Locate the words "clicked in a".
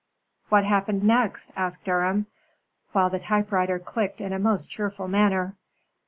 3.77-4.39